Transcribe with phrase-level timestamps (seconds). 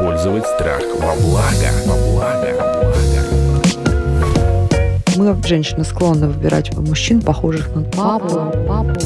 [0.00, 1.70] использовать страх во благо.
[1.86, 2.70] Во благо.
[5.16, 8.52] Мы, женщины, склонны выбирать мужчин, похожих на папу.
[8.66, 9.00] папу.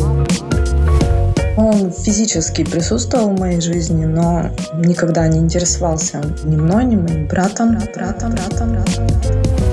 [1.57, 7.79] Он физически присутствовал в моей жизни, но никогда не интересовался ни мной, ни моим братом,
[7.95, 9.64] братом, братом, братом.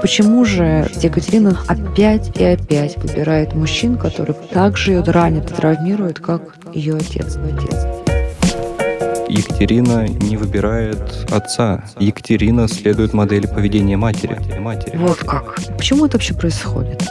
[0.00, 6.20] Почему же Екатерина опять и опять выбирает мужчин, который так же ее ранит и травмирует,
[6.20, 7.36] как ее отец?
[7.36, 7.86] отец?
[9.28, 11.84] Екатерина не выбирает отца.
[11.98, 14.38] Екатерина следует модели поведения матери.
[14.58, 14.96] матери.
[14.96, 15.56] Вот как.
[15.76, 17.06] Почему это вообще происходит?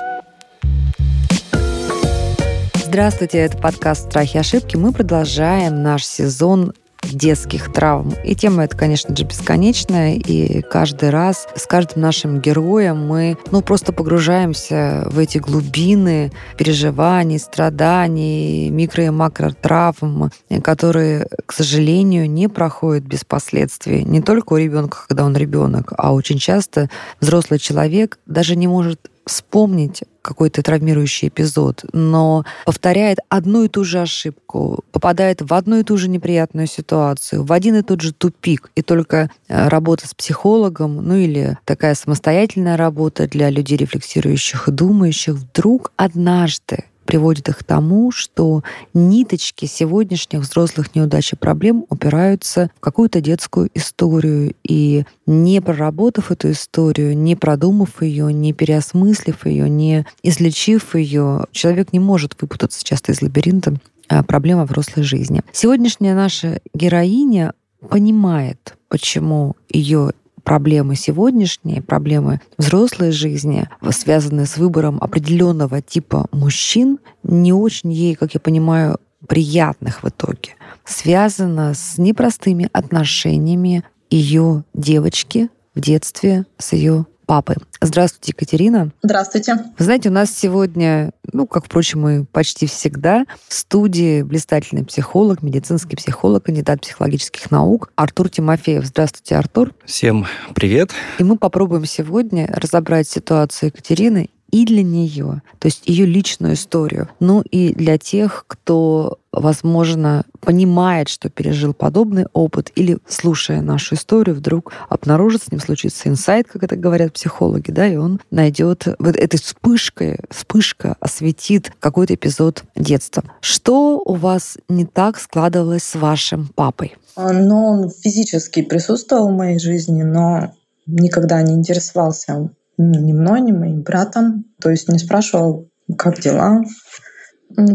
[2.73, 4.78] Здравствуйте, это подкаст «Страхи и ошибки».
[4.78, 8.13] Мы продолжаем наш сезон детских травм.
[8.23, 13.62] И тема эта, конечно же, бесконечная, и каждый раз с каждым нашим героем мы ну,
[13.62, 20.31] просто погружаемся в эти глубины переживаний, страданий, микро- и макротравм,
[20.64, 24.03] которые, к сожалению, не проходят без последствий.
[24.03, 29.09] Не только у ребенка, когда он ребенок, а очень часто взрослый человек даже не может
[29.30, 35.83] вспомнить какой-то травмирующий эпизод, но повторяет одну и ту же ошибку, попадает в одну и
[35.83, 38.72] ту же неприятную ситуацию, в один и тот же тупик.
[38.75, 44.72] И только э, работа с психологом, ну или такая самостоятельная работа для людей, рефлексирующих и
[44.72, 48.62] думающих, вдруг однажды приводит их к тому, что
[48.94, 54.54] ниточки сегодняшних взрослых неудач и проблем упираются в какую-то детскую историю.
[54.64, 61.94] И не проработав эту историю, не продумав ее, не переосмыслив ее, не излечив ее, человек
[61.94, 63.74] не может выпутаться часто из лабиринта
[64.08, 65.42] а, проблем во взрослой жизни.
[65.52, 67.54] Сегодняшняя наша героиня
[67.90, 70.12] понимает, почему ее
[70.44, 78.34] проблемы сегодняшние, проблемы взрослой жизни, связанные с выбором определенного типа мужчин, не очень ей, как
[78.34, 87.06] я понимаю, приятных в итоге, связано с непростыми отношениями ее девочки в детстве с ее
[87.29, 87.57] папы.
[87.79, 88.90] Здравствуйте, Екатерина.
[89.03, 89.53] Здравствуйте.
[89.78, 95.44] Вы знаете, у нас сегодня, ну, как, впрочем, и почти всегда, в студии блистательный психолог,
[95.44, 98.84] медицинский психолог, кандидат психологических наук Артур Тимофеев.
[98.84, 99.75] Здравствуйте, Артур.
[99.85, 100.25] Всем
[100.56, 100.89] привет.
[101.19, 107.10] И мы попробуем сегодня разобрать ситуацию Екатерины и для нее, то есть ее личную историю,
[107.20, 114.36] ну и для тех, кто, возможно, понимает, что пережил подобный опыт, или, слушая нашу историю,
[114.36, 119.16] вдруг обнаружит, с ним случится инсайт, как это говорят психологи, да, и он найдет вот
[119.16, 123.24] этой вспышкой, вспышка осветит какой-то эпизод детства.
[123.42, 126.96] Что у вас не так складывалось с вашим папой?
[127.16, 130.54] Ну, он физически присутствовал в моей жизни, но
[130.86, 134.45] никогда не интересовался ни мной, ни моим братом.
[134.62, 136.62] То есть не спрашивал, как дела.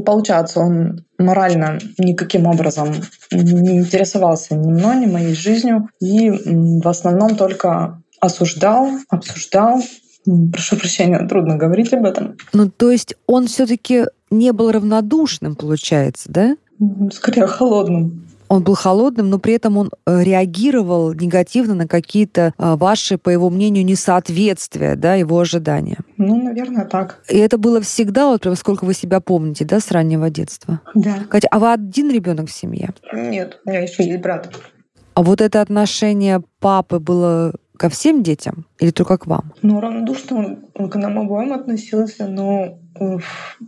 [0.07, 2.95] Получается, он морально никаким образом
[3.31, 5.89] не интересовался ни мной, ни моей жизнью.
[6.01, 9.83] И в основном только осуждал, обсуждал.
[10.25, 12.37] Прошу прощения, трудно говорить об этом.
[12.55, 16.57] Ну, то есть он все таки не был равнодушным, получается, да?
[17.13, 22.75] Скорее холодным он был холодным, но при этом он э, реагировал негативно на какие-то э,
[22.77, 25.99] ваши, по его мнению, несоответствия, да, его ожидания.
[26.17, 27.23] Ну, наверное, так.
[27.29, 30.81] И это было всегда, вот прям сколько вы себя помните, да, с раннего детства?
[30.95, 31.25] Да.
[31.29, 32.91] Катя, а вы один ребенок в семье?
[33.13, 34.51] Нет, у меня еще есть брат.
[35.15, 39.53] А вот это отношение папы было ко всем детям или только к вам?
[39.63, 43.23] Ну, равнодушно он к нам обоим относился, но в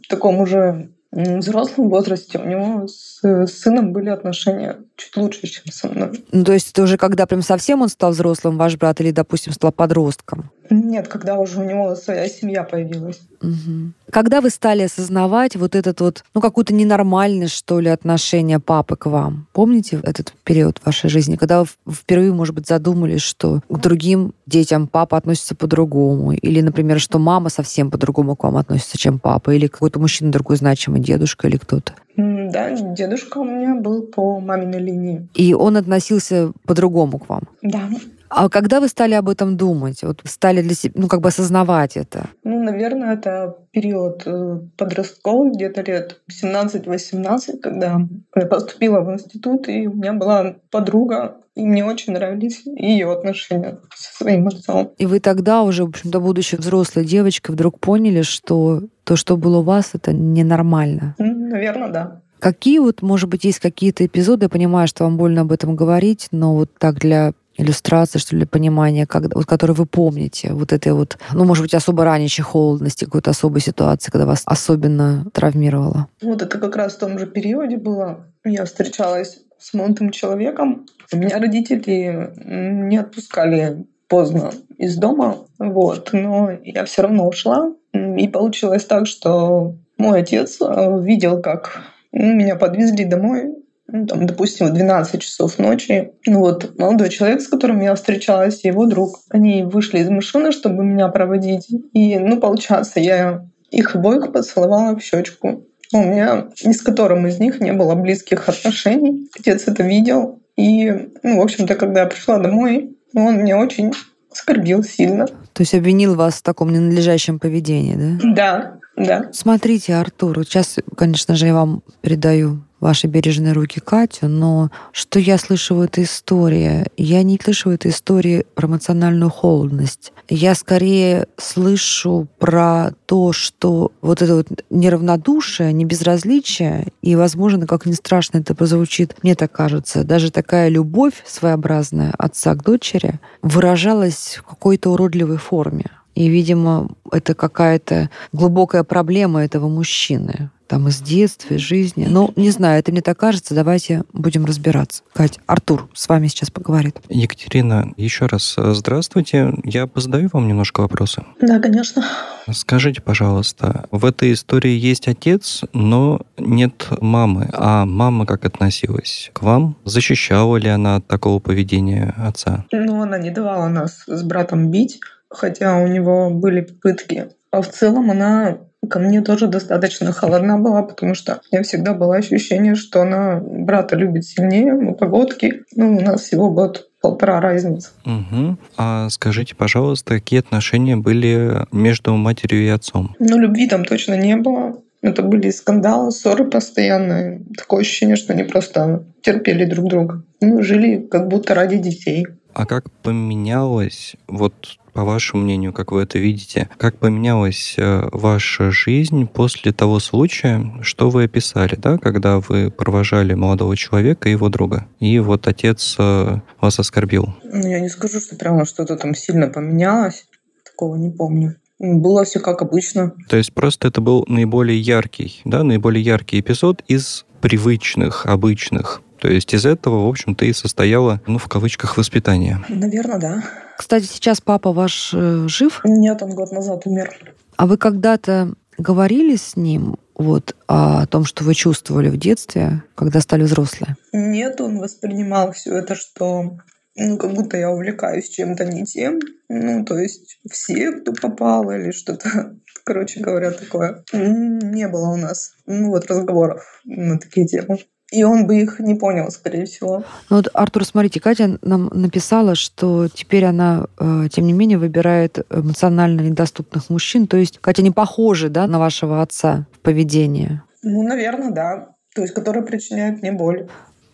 [0.08, 2.38] таком уже взрослом возрасте.
[2.38, 6.24] У него с, сыном были отношения чуть лучше, чем со мной.
[6.32, 9.52] Ну, то есть это уже когда прям совсем он стал взрослым, ваш брат, или, допустим,
[9.52, 10.50] стал подростком?
[10.70, 13.20] Нет, когда уже у него своя семья появилась.
[13.40, 13.92] Угу.
[14.10, 19.06] Когда вы стали осознавать вот этот вот, ну, какую-то ненормальность, что ли, отношение папы к
[19.06, 19.46] вам?
[19.52, 24.88] Помните этот период вашей жизни, когда вы впервые, может быть, задумались, что к другим детям
[24.88, 26.32] папа относится по-другому?
[26.32, 29.54] Или, например, что мама совсем по-другому к вам относится, чем папа?
[29.54, 31.92] Или какой-то мужчина другой значимый, дедушка или кто-то?
[32.16, 35.28] Да, дедушка у меня был по маминой линии.
[35.34, 37.42] И он относился по-другому к вам?
[37.62, 37.88] Да.
[38.28, 40.02] А когда вы стали об этом думать?
[40.02, 42.28] Вот стали для себя, ну, как бы осознавать это?
[42.44, 48.00] Ну, наверное, это период э, подростковый, где-то лет 17-18, когда
[48.34, 53.78] я поступила в институт, и у меня была подруга, и мне очень нравились ее отношения
[53.94, 54.92] со своим отцом.
[54.98, 59.58] И вы тогда уже, в общем-то, будучи взрослой девочкой, вдруг поняли, что то, что было
[59.58, 61.14] у вас, это ненормально?
[61.18, 62.20] Наверное, да.
[62.40, 66.28] какие вот, может быть, есть какие-то эпизоды, я понимаю, что вам больно об этом говорить,
[66.30, 70.92] но вот так для иллюстрации, что ли, понимания, как, вот, которые вы помните, вот этой
[70.92, 76.08] вот, ну, может быть, особо ранящей холодности, какой-то особой ситуации, когда вас особенно травмировало?
[76.22, 78.26] Вот это как раз в том же периоде было.
[78.44, 80.86] Я встречалась с молодым человеком.
[81.12, 87.72] У меня родители не отпускали поздно из дома, вот, но я все равно ушла.
[87.92, 91.80] И получилось так, что мой отец э, видел, как
[92.12, 93.54] меня подвезли домой,
[93.88, 96.12] ну, там, допустим, в 12 часов ночи.
[96.26, 100.52] Ну, вот молодой человек, с которым я встречалась, и его друг, они вышли из машины,
[100.52, 101.68] чтобы меня проводить.
[101.92, 105.64] И, ну, получается, я их обоих поцеловала в щечку.
[105.92, 109.28] У меня ни с которым из них не было близких отношений.
[109.38, 110.40] Отец это видел.
[110.56, 110.90] И,
[111.22, 113.92] ну, в общем-то, когда я пришла домой, он меня очень
[114.32, 115.26] оскорбил сильно.
[115.26, 118.34] То есть обвинил вас в таком ненадлежащем поведении, да?
[118.34, 119.30] Да, да.
[119.32, 125.38] Смотрите, Артур, сейчас, конечно же, я вам передаю ваши бережные руки Катю, но что я
[125.38, 126.86] слышу в этой истории?
[126.96, 130.12] Я не слышу в этой истории про эмоциональную холодность.
[130.28, 137.86] Я скорее слышу про то, что вот это вот неравнодушие, не безразличие, и, возможно, как
[137.86, 144.38] ни страшно это прозвучит, мне так кажется, даже такая любовь своеобразная отца к дочери выражалась
[144.38, 145.86] в какой-то уродливой форме.
[146.16, 152.06] И, видимо, это какая-то глубокая проблема этого мужчины там из детства, из жизни.
[152.08, 155.02] Ну, не знаю, это мне так кажется, давайте будем разбираться.
[155.12, 156.98] Кать, Артур с вами сейчас поговорит.
[157.08, 159.54] Екатерина, еще раз э, здравствуйте.
[159.62, 161.24] Я позадаю вам немножко вопросы.
[161.40, 162.04] Да, конечно.
[162.50, 167.48] Скажите, пожалуйста, в этой истории есть отец, но нет мамы.
[167.52, 169.76] А мама как относилась к вам?
[169.84, 172.64] Защищала ли она от такого поведения отца?
[172.72, 175.00] Ну, она не давала нас с братом бить,
[175.36, 177.28] хотя у него были попытки.
[177.50, 181.94] А в целом она ко мне тоже достаточно холодна была, потому что у меня всегда
[181.94, 185.64] было ощущение, что она брата любит сильнее, мы погодки.
[185.74, 187.90] Ну, у нас всего год полтора разница.
[188.04, 188.58] Угу.
[188.76, 193.14] А скажите, пожалуйста, какие отношения были между матерью и отцом?
[193.18, 194.80] Ну, любви там точно не было.
[195.02, 197.42] Это были скандалы, ссоры постоянные.
[197.56, 200.22] Такое ощущение, что они просто терпели друг друга.
[200.40, 202.26] Ну, жили как будто ради детей.
[202.54, 208.70] А как поменялось вот по вашему мнению, как вы это видите, как поменялась э, ваша
[208.70, 214.48] жизнь после того случая, что вы описали, да, когда вы провожали молодого человека и его
[214.48, 217.34] друга, и вот отец э, вас оскорбил?
[217.44, 220.24] Ну, я не скажу, что прямо что-то там сильно поменялось,
[220.64, 221.56] такого не помню.
[221.78, 223.12] Было все как обычно.
[223.28, 229.02] То есть просто это был наиболее яркий, да, наиболее яркий эпизод из привычных, обычных.
[229.20, 232.64] То есть из этого, в общем-то, и состояло, ну, в кавычках, воспитание.
[232.70, 233.42] Наверное, да.
[233.78, 235.80] Кстати, сейчас папа ваш э, жив?
[235.84, 237.16] Нет, он год назад умер.
[237.56, 243.20] А вы когда-то говорили с ним вот о том, что вы чувствовали в детстве, когда
[243.20, 243.96] стали взрослые?
[244.12, 246.58] Нет, он воспринимал все это, что
[246.96, 249.20] ну, как будто я увлекаюсь чем-то не тем.
[249.48, 254.04] Ну, то есть все, кто попал или что-то, короче говоря, такое.
[254.12, 257.78] Не было у нас, ну, вот разговоров на такие темы.
[258.12, 260.04] И он бы их не понял, скорее всего.
[260.30, 265.44] Ну вот, Артур, смотрите, Катя нам написала, что теперь она, э, тем не менее, выбирает
[265.50, 267.26] эмоционально недоступных мужчин.
[267.26, 270.60] То есть, Катя не похожа да, на вашего отца в поведении?
[270.82, 271.88] Ну, наверное, да.
[272.14, 273.68] То есть, которые причиняют мне боль.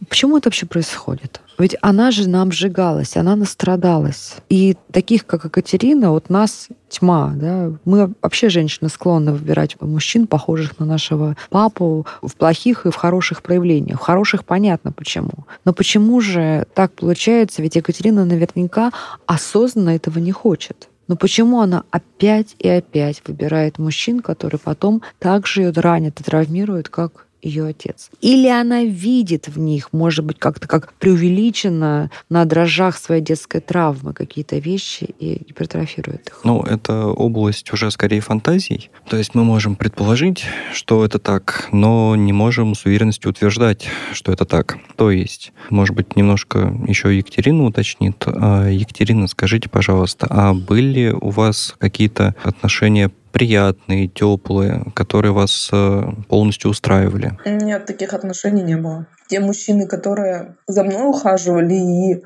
[0.08, 1.40] Почему это вообще происходит?
[1.58, 4.36] Ведь она же нам сжигалась, она настрадалась.
[4.48, 7.32] И таких, как Екатерина, вот нас тьма.
[7.36, 7.72] Да?
[7.84, 13.42] Мы вообще, женщины, склонны выбирать мужчин, похожих на нашего папу, в плохих и в хороших
[13.42, 14.00] проявлениях.
[14.00, 15.46] В хороших понятно почему.
[15.64, 17.62] Но почему же так получается?
[17.62, 18.90] Ведь Екатерина наверняка
[19.26, 20.88] осознанно этого не хочет.
[21.08, 26.88] Но почему она опять и опять выбирает мужчин, которые потом также ее ранят и травмируют,
[26.88, 28.10] как ее отец.
[28.20, 34.12] Или она видит в них, может быть, как-то как преувеличенно на дрожжах своей детской травмы
[34.12, 36.40] какие-то вещи и гипертрофирует их.
[36.44, 38.90] Ну, это область уже скорее фантазий.
[39.08, 44.32] То есть мы можем предположить, что это так, но не можем с уверенностью утверждать, что
[44.32, 44.78] это так.
[44.96, 48.22] То есть, может быть, немножко еще Екатерина уточнит.
[48.26, 56.02] А, Екатерина, скажите, пожалуйста, а были у вас какие-то отношения приятные, теплые, которые вас э,
[56.28, 57.38] полностью устраивали?
[57.44, 59.06] Нет, таких отношений не было.
[59.28, 62.22] Те мужчины, которые за мной ухаживали и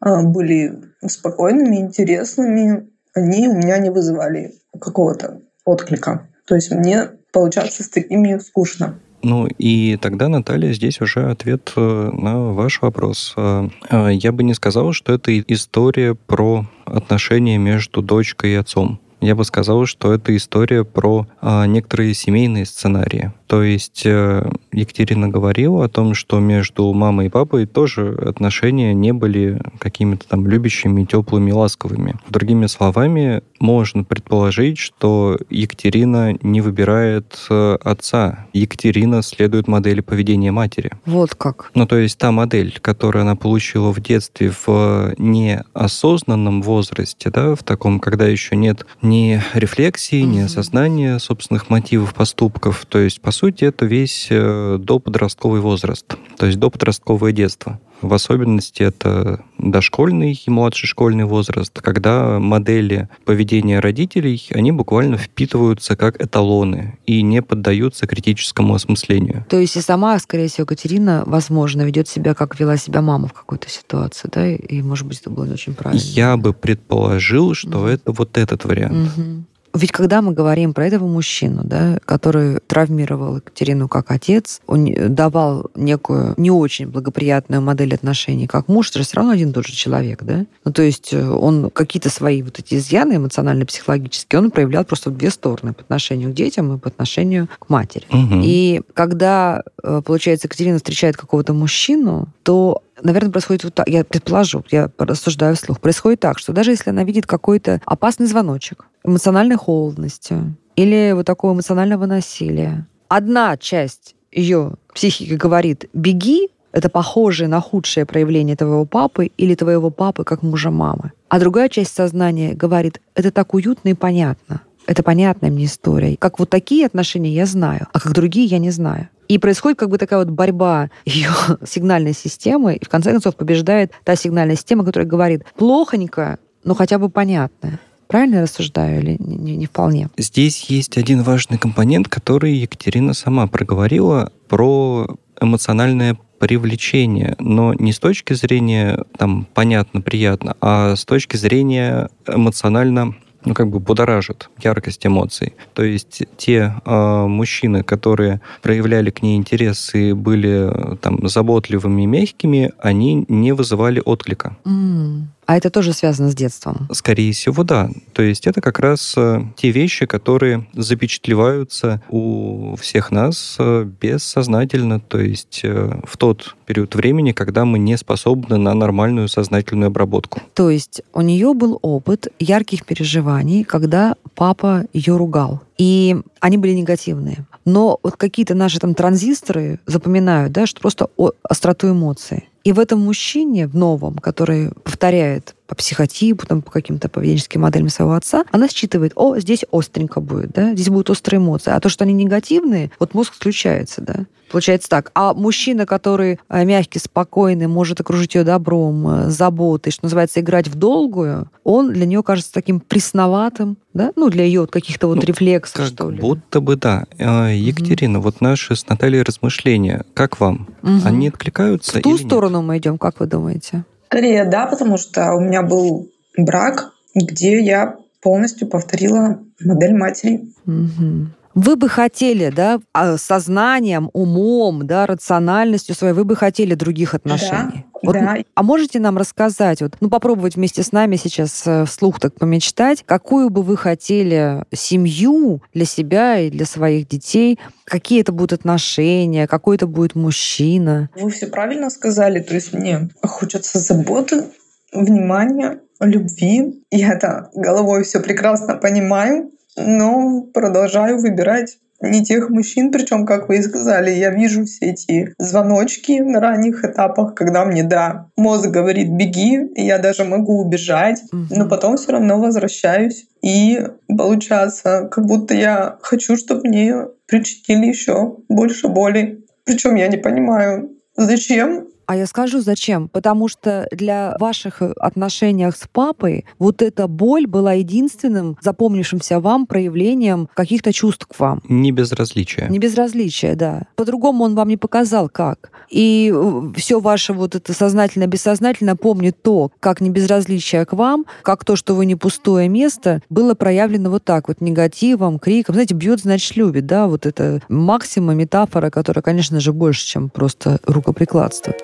[0.00, 0.72] а, были
[1.06, 6.28] спокойными, интересными, они у меня не вызывали какого-то отклика.
[6.46, 8.98] То есть мне получаться с такими скучно.
[9.22, 11.80] Ну и тогда, Наталья, здесь уже ответ э,
[12.12, 13.34] на ваш вопрос.
[13.36, 13.68] Э,
[14.12, 19.44] я бы не сказал, что это история про отношения между дочкой и отцом я бы
[19.44, 23.32] сказал, что это история про а, некоторые семейные сценарии.
[23.48, 29.12] То есть э, Екатерина говорила о том, что между мамой и папой тоже отношения не
[29.12, 32.16] были какими-то там любящими, теплыми, ласковыми.
[32.28, 38.46] Другими словами, можно предположить, что Екатерина не выбирает э, отца.
[38.52, 40.92] Екатерина следует модели поведения матери.
[41.06, 41.70] Вот как.
[41.74, 47.62] Ну, то есть та модель, которую она получила в детстве в неосознанном возрасте, да, в
[47.62, 52.84] таком, когда еще нет ни рефлексии, ни осознания собственных мотивов, поступков.
[52.86, 57.80] То есть, по сути, это весь э, доподростковый возраст, то есть доподростковое детство.
[58.00, 65.96] В особенности это дошкольный и младший школьный возраст, когда модели поведения родителей, они буквально впитываются
[65.96, 69.44] как эталоны и не поддаются критическому осмыслению.
[69.48, 73.32] То есть и сама, скорее всего, Катерина, возможно, ведет себя, как вела себя мама в
[73.32, 74.48] какой-то ситуации, да?
[74.48, 76.00] И, может быть, это было не очень правильно.
[76.00, 79.10] Я бы предположил, что mm это вот этот вариант.
[79.18, 79.42] mm
[79.78, 85.70] ведь когда мы говорим про этого мужчину, да, который травмировал Екатерину как отец, он давал
[85.74, 89.66] некую не очень благоприятную модель отношений как муж, это же все равно один и тот
[89.66, 90.46] же человек, да?
[90.64, 95.16] Ну, то есть э, он какие-то свои вот эти изъяны эмоционально-психологические, он проявлял просто в
[95.16, 98.06] две стороны, по отношению к детям и по отношению к матери.
[98.10, 98.40] Угу.
[98.42, 104.64] И когда, э, получается, Екатерина встречает какого-то мужчину, то наверное, происходит вот так, я предположу,
[104.70, 110.36] я рассуждаю вслух, происходит так, что даже если она видит какой-то опасный звоночек, эмоциональной холодности
[110.76, 118.04] или вот такого эмоционального насилия, одна часть ее психики говорит «беги», это похожее на худшее
[118.04, 121.12] проявление твоего папы или твоего папы как мужа мамы.
[121.28, 124.60] А другая часть сознания говорит, это так уютно и понятно.
[124.86, 126.16] Это понятная мне история.
[126.16, 129.08] Как вот такие отношения я знаю, а как другие я не знаю.
[129.28, 131.30] И происходит как бы такая вот борьба ее
[131.66, 136.98] сигнальной системы, и в конце концов побеждает та сигнальная система, которая говорит плохонько, но хотя
[136.98, 137.78] бы понятно.
[138.08, 140.08] Правильно я рассуждаю или не, не, не вполне?
[140.16, 147.98] Здесь есть один важный компонент, который Екатерина сама проговорила про эмоциональное привлечение, но не с
[147.98, 153.14] точки зрения там понятно, приятно, а с точки зрения эмоционально
[153.44, 155.54] ну, как бы будоражит яркость эмоций.
[155.74, 162.72] То есть те э, мужчины, которые проявляли к ней интерес и были там заботливыми мягкими,
[162.78, 164.56] они не вызывали отклика.
[164.64, 165.26] Mm.
[165.48, 166.86] А это тоже связано с детством?
[166.92, 167.88] Скорее всего, да.
[168.12, 175.00] То есть это как раз э, те вещи, которые запечатлеваются у всех нас э, бессознательно,
[175.00, 180.42] то есть э, в тот период времени, когда мы не способны на нормальную сознательную обработку.
[180.52, 185.62] То есть у нее был опыт ярких переживаний, когда папа ее ругал.
[185.78, 187.46] И они были негативные.
[187.64, 191.08] Но вот какие-то наши там транзисторы запоминают, да, что просто
[191.42, 192.48] остроту эмоций.
[192.68, 197.88] И в этом мужчине, в новом, который повторяет по психотипу, там, по каким-то поведенческим моделям
[197.88, 201.70] своего отца, она считывает, о, здесь остренько будет, да, здесь будут острые эмоции.
[201.70, 204.26] А то, что они негативные, вот мозг включается, да.
[204.50, 205.10] Получается так.
[205.14, 210.68] А мужчина, который э, мягкий, спокойный, может окружить ее добром, э, заботой, что называется, играть
[210.68, 214.12] в долгую, он для нее кажется таким пресноватым, да?
[214.16, 216.20] Ну, для ее вот каких-то вот ну, рефлексов, как что ли.
[216.20, 217.04] будто бы да.
[217.18, 218.26] Э, Екатерина, угу.
[218.26, 220.68] вот наши с Натальей размышления, как вам?
[220.82, 221.00] Угу.
[221.04, 222.66] Они откликаются В ту сторону нет?
[222.66, 223.84] мы идем, как вы думаете?
[224.06, 230.48] Скорее, да, потому что у меня был брак, где я полностью повторила модель матери.
[230.66, 231.28] Угу.
[231.60, 237.84] Вы бы хотели, да, а, сознанием, умом, да, рациональностью своей, вы бы хотели других отношений.
[237.84, 238.36] Да, вот, да.
[238.54, 243.02] А можете нам рассказать, вот, ну, попробовать вместе с нами сейчас э, вслух так помечтать,
[243.04, 249.48] какую бы вы хотели семью для себя и для своих детей, какие это будут отношения,
[249.48, 251.10] какой это будет мужчина?
[251.16, 254.44] Вы все правильно сказали, то есть мне хочется заботы,
[254.92, 256.84] внимания, любви.
[256.92, 263.58] Я это головой все прекрасно понимаю но продолжаю выбирать не тех мужчин, причем, как вы
[263.58, 269.10] и сказали, я вижу все эти звоночки на ранних этапах, когда мне, да, мозг говорит
[269.10, 273.26] «беги», и я даже могу убежать, но потом все равно возвращаюсь.
[273.42, 276.94] И получается, как будто я хочу, чтобы мне
[277.26, 279.44] причинили еще больше боли.
[279.64, 283.08] Причем я не понимаю, зачем а я скажу, зачем.
[283.08, 289.66] Потому что для ваших э, отношениях с папой вот эта боль была единственным запомнившимся вам
[289.66, 291.60] проявлением каких-то чувств к вам.
[291.68, 292.66] Не безразличия.
[292.70, 293.82] Не безразличия, да.
[293.94, 295.70] По-другому он вам не показал, как.
[295.90, 301.66] И э, все ваше вот это сознательно-бессознательно помнит то, как не безразличие к вам, как
[301.66, 305.74] то, что вы не пустое место, было проявлено вот так вот негативом, криком.
[305.74, 310.78] Знаете, бьет, значит, любит, да, вот это максима, метафора, которая, конечно же, больше, чем просто
[310.86, 311.74] рукоприкладство.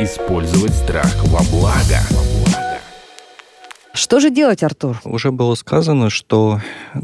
[0.00, 2.39] Использовать страх во благо.
[4.10, 5.00] Что же делать, Артур?
[5.04, 6.58] Уже было сказано, что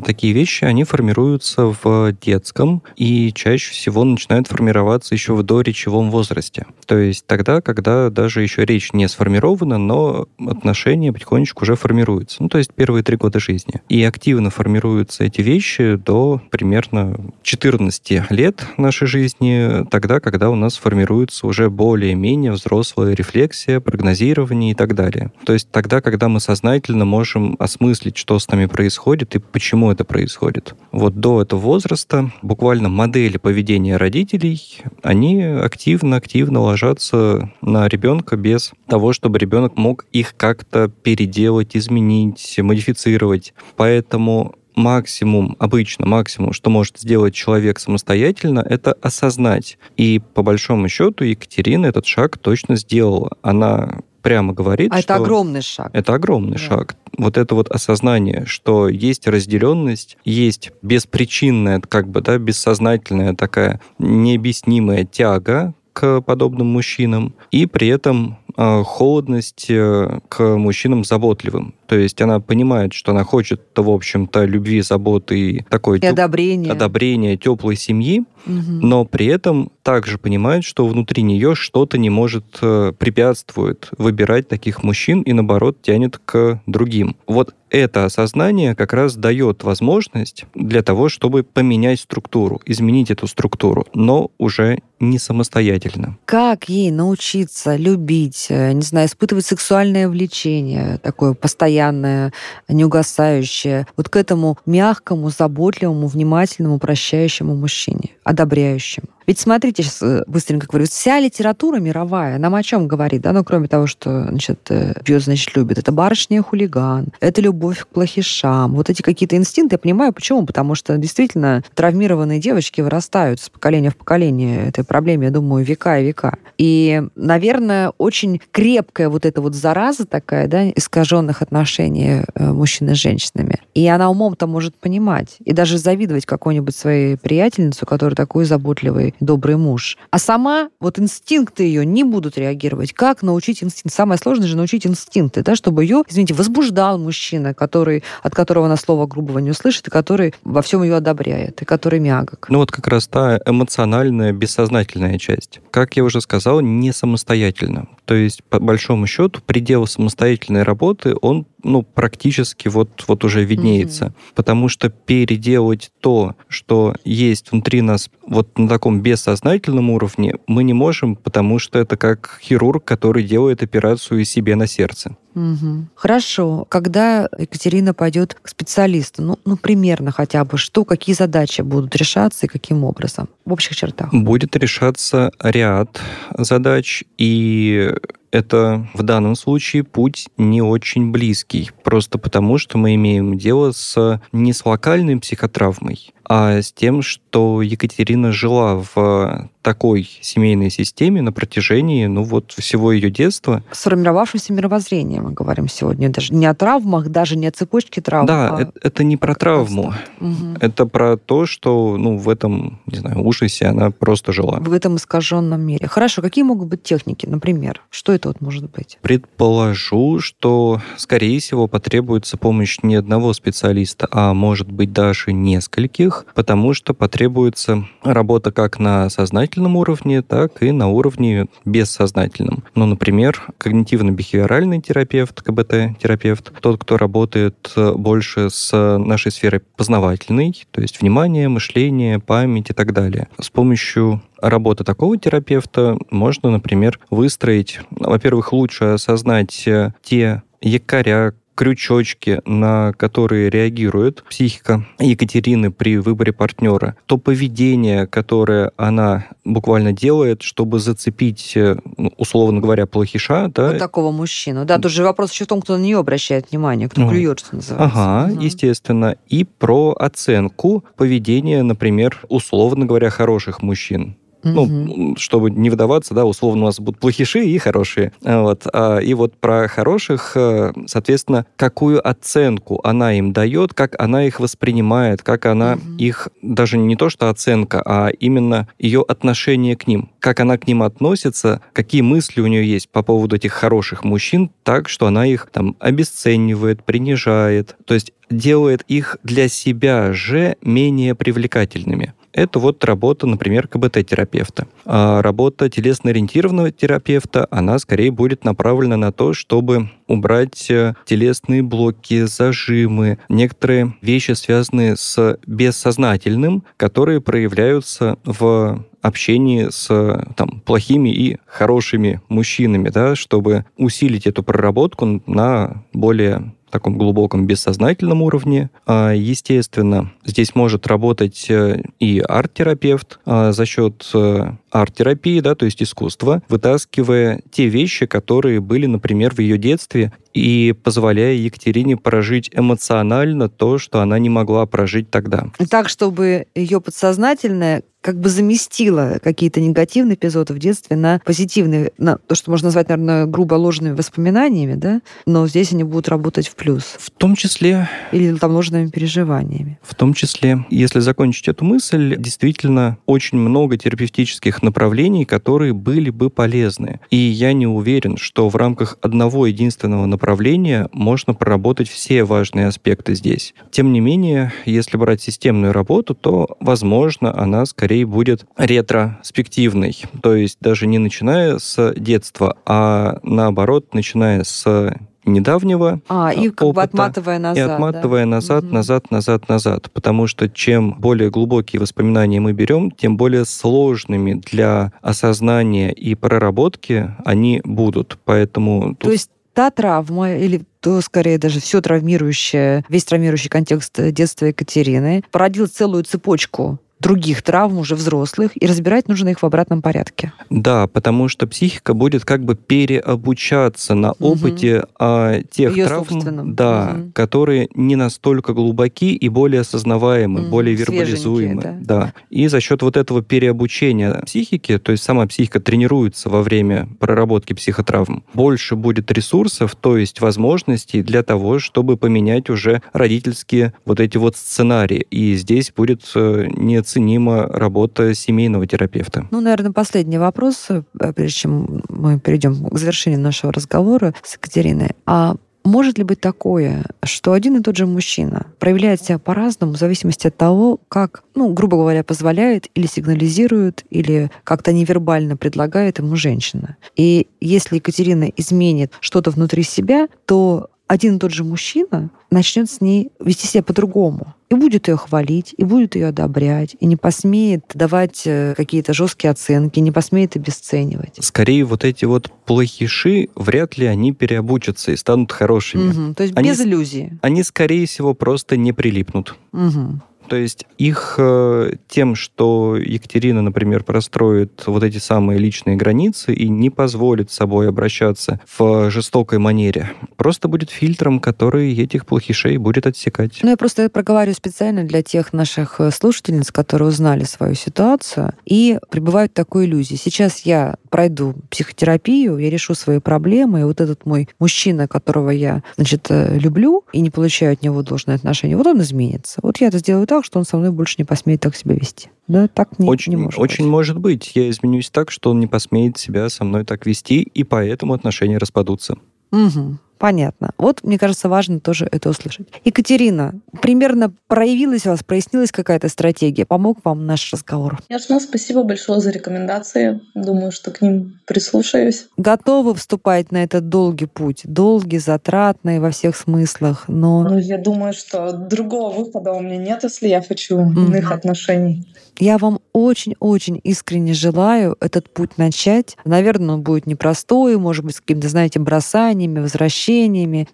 [0.04, 6.66] такие вещи, они формируются в детском и чаще всего начинают формироваться еще в доречевом возрасте.
[6.84, 12.42] То есть тогда, когда даже еще речь не сформирована, но отношения потихонечку уже формируются.
[12.42, 13.80] Ну, то есть первые три года жизни.
[13.88, 20.76] И активно формируются эти вещи до примерно 14 лет нашей жизни, тогда, когда у нас
[20.76, 25.30] формируется уже более-менее взрослая рефлексия, прогнозирование и так далее.
[25.44, 30.04] То есть тогда, когда мы сознательно можем осмыслить, что с нами происходит и почему это
[30.04, 30.74] происходит.
[30.92, 39.12] Вот до этого возраста буквально модели поведения родителей, они активно-активно ложатся на ребенка без того,
[39.12, 43.54] чтобы ребенок мог их как-то переделать, изменить, модифицировать.
[43.76, 49.78] Поэтому максимум, обычно максимум, что может сделать человек самостоятельно, это осознать.
[49.96, 53.32] И по большому счету Екатерина этот шаг точно сделала.
[53.42, 55.14] Она прямо говорит, а что...
[55.14, 55.90] это огромный шаг.
[55.92, 56.58] Это огромный да.
[56.58, 56.96] шаг.
[57.16, 65.04] Вот это вот осознание, что есть разделенность, есть беспричинная, как бы, да, бессознательная такая необъяснимая
[65.04, 71.74] тяга к подобным мужчинам, и при этом холодность э, к мужчинам заботливым.
[71.86, 75.98] То есть она понимает, что она хочет, в общем-то, любви, заботы и такой...
[75.98, 76.12] И теп...
[76.12, 76.72] одобрения.
[76.72, 78.54] Одобрения, теплой семьи, угу.
[78.56, 84.82] но при этом также понимает, что внутри нее что-то не может э, препятствует выбирать таких
[84.82, 87.16] мужчин и, наоборот, тянет к другим.
[87.26, 93.86] Вот это осознание как раз дает возможность для того, чтобы поменять структуру, изменить эту структуру,
[93.92, 96.16] но уже не самостоятельно.
[96.24, 102.32] Как ей научиться любить, э, не знаю, испытывать сексуальное влечение, такое постоянное
[102.68, 109.08] неугасающее, вот к этому мягкому, заботливому, внимательному, прощающему мужчине, одобряющему.
[109.26, 113.42] Ведь смотрите, сейчас э, быстренько говорю, вся литература мировая нам о чем говорит, да, ну,
[113.42, 114.60] кроме того, что, значит,
[115.04, 115.78] пьет, э, значит, любит.
[115.78, 118.74] Это барышня хулиган, это любовь к плохишам.
[118.74, 120.46] Вот эти какие-то инстинкты, я понимаю, почему.
[120.46, 125.98] Потому что действительно травмированные девочки вырастают с поколения в поколение этой проблеме, я думаю, века
[125.98, 126.38] и века.
[126.56, 132.94] И, наверное, очень крепкая вот эта вот зараза такая, да, искаженных отношений э, мужчин и
[132.94, 133.60] с женщинами.
[133.74, 135.36] И она умом-то может понимать.
[135.44, 139.98] И даже завидовать какой-нибудь своей приятельнице, которая такой заботливый добрый муж.
[140.10, 142.92] А сама, вот инстинкты ее не будут реагировать.
[142.92, 143.94] Как научить инстинкт?
[143.94, 148.76] Самое сложное же научить инстинкты, да, чтобы ее, извините, возбуждал мужчина, который, от которого она
[148.76, 152.46] слова грубого не услышит, и который во всем ее одобряет, и который мягок.
[152.48, 155.60] Ну вот как раз та эмоциональная, бессознательная часть.
[155.70, 157.88] Как я уже сказал, не самостоятельно.
[158.06, 164.06] То есть, по большому счету, предел самостоятельной работы, он ну, практически вот, вот уже виднеется.
[164.06, 164.34] Mm-hmm.
[164.34, 170.72] Потому что переделать то, что есть внутри нас вот на таком бессознательном уровне, мы не
[170.72, 175.16] можем, потому что это как хирург, который делает операцию себе на сердце.
[175.34, 175.88] Угу.
[175.94, 176.64] Хорошо.
[176.70, 182.46] Когда Екатерина пойдет к специалисту, ну, ну, примерно хотя бы, что, какие задачи будут решаться
[182.46, 183.28] и каким образом?
[183.44, 184.14] В общих чертах.
[184.14, 186.00] Будет решаться ряд
[186.38, 187.92] задач, и
[188.36, 194.20] это в данном случае путь не очень близкий, просто потому что мы имеем дело с
[194.32, 201.32] не с локальной психотравмой, а с тем, что Екатерина жила в такой семейной системе на
[201.32, 203.64] протяжении, ну вот, всего ее детства.
[203.72, 206.08] Сформировавшемся мировоззрение мы говорим сегодня.
[206.08, 208.26] Даже не о травмах, даже не о цепочке травм.
[208.26, 208.62] Да, а...
[208.62, 209.92] это, это не про травму.
[210.20, 210.58] Угу.
[210.60, 214.60] Это про то, что, ну, в этом, не знаю, ужасе она просто жила.
[214.60, 215.88] В этом искаженном мире.
[215.88, 217.82] Хорошо, какие могут быть техники, например?
[217.90, 218.98] Что это вот может быть?
[219.02, 226.74] Предположу, что, скорее всего, потребуется помощь не одного специалиста, а может быть даже нескольких, потому
[226.74, 232.64] что потребуется работа как на сознательном сознательном уровне, так и на уровне бессознательном.
[232.74, 240.80] Ну, например, когнитивно-бихевиоральный терапевт, КБТ-терапевт, тот, кто работает э, больше с нашей сферой познавательной, то
[240.80, 243.28] есть внимание, мышление, память и так далее.
[243.40, 252.40] С помощью работы такого терапевта можно, например, выстроить, во-первых, лучше осознать э, те якоря, крючочки,
[252.44, 260.78] на которые реагирует психика Екатерины при выборе партнера, то поведение, которое она буквально делает, чтобы
[260.78, 263.50] зацепить, э, ну, условно говоря, плохиша.
[263.54, 263.68] Да?
[263.68, 264.64] Вот такого мужчину.
[264.64, 267.40] Да, тут же вопрос еще в том, кто на нее обращает внимание, кто ну, клюет,
[267.40, 268.00] что называется.
[268.00, 268.40] Ага, угу.
[268.42, 269.16] естественно.
[269.28, 274.16] И про оценку поведения, например, условно говоря, хороших мужчин.
[274.54, 278.12] Ну, чтобы не выдаваться, да, условно у нас будут плохиши и хорошие.
[278.22, 278.66] Вот.
[278.72, 284.40] А, и вот про хороших, э, соответственно, какую оценку она им дает, как она их
[284.40, 285.96] воспринимает, как она угу.
[285.98, 290.66] их, даже не то что оценка, а именно ее отношение к ним, как она к
[290.66, 295.26] ним относится, какие мысли у нее есть по поводу этих хороших мужчин, так, что она
[295.26, 302.14] их там обесценивает, принижает, то есть делает их для себя же менее привлекательными.
[302.36, 304.68] Это вот работа, например, КБТ-терапевта.
[304.84, 312.24] А работа телесно-ориентированного терапевта, она скорее будет направлена на то, чтобы убрать э, телесные блоки,
[312.24, 319.88] зажимы, некоторые вещи, связанные с бессознательным, которые проявляются в общении с
[320.36, 328.20] там, плохими и хорошими мужчинами, да, чтобы усилить эту проработку на более таком глубоком бессознательном
[328.20, 328.68] уровне.
[328.86, 335.64] А, естественно, здесь может работать э, и арт-терапевт а, за счет э, арт-терапии, да, то
[335.64, 342.50] есть искусства, вытаскивая те вещи, которые были, например, в ее детстве, и позволяя Екатерине прожить
[342.52, 345.46] эмоционально то, что она не могла прожить тогда.
[345.70, 352.18] Так, чтобы ее подсознательное как бы заместила какие-то негативные эпизоды в детстве на позитивные, на
[352.18, 356.54] то, что можно назвать, наверное, грубо ложными воспоминаниями, да, но здесь они будут работать в
[356.54, 356.84] плюс.
[357.00, 357.88] В том числе...
[358.12, 359.80] Или там ложными переживаниями.
[359.82, 366.30] В том числе, если закончить эту мысль, действительно очень много терапевтических направлений, которые были бы
[366.30, 367.00] полезны.
[367.10, 373.16] И я не уверен, что в рамках одного единственного направления можно проработать все важные аспекты
[373.16, 373.52] здесь.
[373.72, 380.04] Тем не менее, если брать системную работу, то, возможно, она скорее скорее будет ретроспективный.
[380.22, 386.72] То есть даже не начиная с детства, а наоборот, начиная с недавнего а, и как
[386.72, 387.56] бы отматывая назад.
[387.56, 388.30] И отматывая да?
[388.30, 388.74] назад, угу.
[388.74, 389.90] назад, назад, назад.
[389.92, 397.10] Потому что чем более глубокие воспоминания мы берем, тем более сложными для осознания и проработки
[397.24, 398.18] они будут.
[398.24, 398.94] Поэтому...
[398.94, 399.12] То тут...
[399.12, 405.66] есть та травма или то скорее даже все травмирующее, весь травмирующий контекст детства Екатерины породил
[405.66, 410.32] целую цепочку других травм уже взрослых, и разбирать нужно их в обратном порядке.
[410.48, 414.86] Да, потому что психика будет как бы переобучаться на опыте угу.
[414.98, 417.10] а, тех Ее травм, да, угу.
[417.12, 420.50] которые не настолько глубоки и более осознаваемы, угу.
[420.50, 421.62] более вербализуемы.
[421.62, 421.76] Да.
[421.80, 422.14] да.
[422.30, 427.52] И за счет вот этого переобучения психики, то есть сама психика тренируется во время проработки
[427.52, 434.16] психотравм, больше будет ресурсов, то есть возможностей для того, чтобы поменять уже родительские вот эти
[434.16, 435.06] вот сценарии.
[435.10, 439.26] И здесь будет э, не неоценима работа семейного терапевта.
[439.30, 440.82] Ну, наверное, последний вопрос, э,
[441.14, 444.90] прежде чем мы перейдем к завершению нашего разговора с Екатериной.
[445.04, 449.76] А может ли быть такое, что один и тот же мужчина проявляет себя по-разному в
[449.76, 456.14] зависимости от того, как, ну, грубо говоря, позволяет или сигнализирует, или как-то невербально предлагает ему
[456.14, 456.76] женщина?
[456.94, 462.80] И если Екатерина изменит что-то внутри себя, то один и тот же мужчина начнет с
[462.80, 464.34] ней вести себя по-другому.
[464.48, 469.32] И будет ее хвалить, и будет ее одобрять, и не посмеет давать э, какие-то жесткие
[469.32, 471.18] оценки, не посмеет обесценивать.
[471.20, 475.90] Скорее, вот эти вот плохиши, вряд ли они переобучатся и станут хорошими.
[475.90, 477.18] Угу, то есть они, без иллюзии.
[477.22, 479.34] Они, скорее всего, просто не прилипнут.
[479.52, 480.00] Угу.
[480.28, 486.48] То есть их э, тем, что Екатерина, например, простроит вот эти самые личные границы и
[486.48, 492.86] не позволит с собой обращаться в жестокой манере, просто будет фильтром, который этих плохишей будет
[492.86, 493.38] отсекать.
[493.42, 498.78] Ну, я просто проговариваю специально для тех наших э, слушательниц, которые узнали свою ситуацию и
[498.90, 499.96] пребывают в такой иллюзии.
[499.96, 505.62] Сейчас я пройду психотерапию, я решу свои проблемы, и вот этот мой мужчина, которого я,
[505.76, 509.40] значит, э, люблю и не получаю от него должное отношение, вот он изменится.
[509.42, 511.74] Вот я это сделаю так, так, что он со мной больше не посмеет так себя
[511.74, 512.10] вести.
[512.26, 513.70] Да, так не, очень, не может Очень быть.
[513.70, 514.32] может быть.
[514.34, 518.38] Я изменюсь так, что он не посмеет себя со мной так вести, и поэтому отношения
[518.38, 518.96] распадутся.
[519.30, 519.78] Угу.
[519.98, 520.50] Понятно.
[520.58, 522.48] Вот, мне кажется, важно тоже это услышать.
[522.64, 526.44] Екатерина, примерно проявилась у вас, прояснилась какая-то стратегия?
[526.44, 527.78] Помог вам наш разговор?
[527.88, 530.00] Конечно, спасибо большое за рекомендации.
[530.14, 532.06] Думаю, что к ним прислушаюсь.
[532.16, 534.42] Готовы вступать на этот долгий путь?
[534.44, 537.22] Долгий, затратный во всех смыслах, но...
[537.22, 540.86] Ну, я думаю, что другого выхода у меня нет, если я хочу mm-hmm.
[540.86, 541.86] иных отношений.
[542.18, 545.98] Я вам очень-очень искренне желаю этот путь начать.
[546.04, 549.85] Наверное, он будет непростой, может быть, с какими-то, знаете, бросаниями, возвращениями,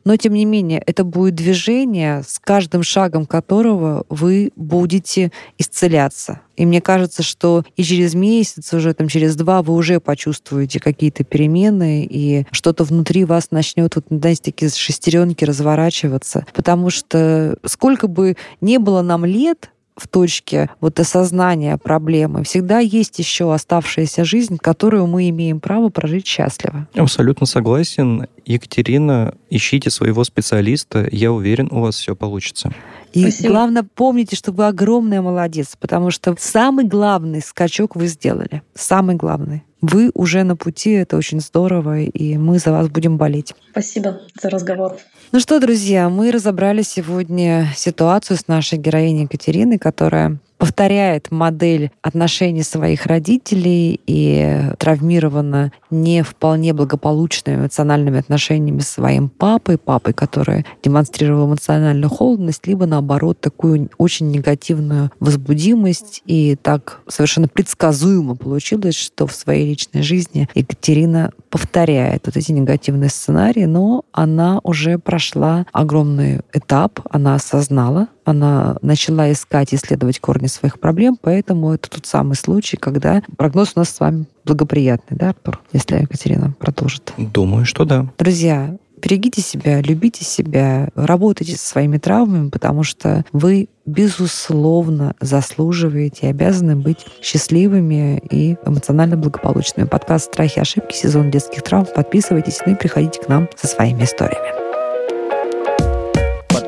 [0.05, 6.41] но тем не менее это будет движение, с каждым шагом которого вы будете исцеляться.
[6.57, 11.25] И мне кажется, что и через месяц, уже там через два, вы уже почувствуете какие-то
[11.25, 16.47] перемены, и что-то внутри вас начнет, вот, знаете, такие шестеренки разворачиваться.
[16.53, 23.19] Потому что сколько бы не было нам лет, в точке вот осознания проблемы, всегда есть
[23.19, 26.89] еще оставшаяся жизнь, которую мы имеем право прожить счастливо.
[26.95, 28.27] Абсолютно согласен.
[28.45, 31.09] Екатерина, ищите своего специалиста.
[31.11, 32.73] Я уверен, у вас все получится.
[33.13, 33.51] И Спасибо.
[33.51, 38.63] главное, помните, что вы огромная молодец, потому что самый главный скачок вы сделали.
[38.75, 39.65] Самый главный.
[39.83, 43.55] Вы уже на пути, это очень здорово, и мы за вас будем болеть.
[43.73, 44.97] Спасибо за разговор.
[45.33, 52.63] Ну что, друзья, мы разобрали сегодня ситуацию с нашей героиней Екатериной, которая повторяет модель отношений
[52.63, 61.49] своих родителей и травмирована не вполне благополучными эмоциональными отношениями с своим папой, папой, который демонстрировал
[61.49, 66.23] эмоциональную холодность, либо наоборот такую очень негативную возбудимость.
[66.27, 73.11] И так совершенно предсказуемо получилось, что в своей личной жизни Екатерина повторяет вот эти негативные
[73.11, 80.47] сценарии, но она уже прошла огромный этап, она осознала, она начала искать и исследовать корни
[80.47, 85.31] своих проблем, поэтому это тот самый случай, когда прогноз у нас с вами благоприятный, да,
[85.31, 87.13] Артур, если Екатерина продолжит?
[87.17, 88.07] Думаю, что да.
[88.19, 96.31] Друзья, берегите себя, любите себя, работайте со своими травмами, потому что вы, безусловно, заслуживаете и
[96.31, 99.87] обязаны быть счастливыми и эмоционально благополучными.
[99.87, 101.87] Подкаст «Страхи и ошибки», сезон детских травм.
[101.95, 104.72] Подписывайтесь ну и приходите к нам со своими историями.